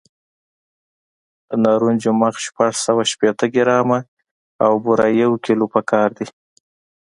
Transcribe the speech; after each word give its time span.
د 1.49 1.51
نارنجو 1.63 2.11
مغز 2.21 2.41
شپږ 2.47 2.73
سوه 2.85 3.03
شپېته 3.11 3.45
ګرامه 3.55 3.99
او 4.65 4.73
بوره 4.83 5.07
یو 5.21 5.31
کیلو 5.45 5.65
پکار 5.73 6.09
دي. 6.17 6.27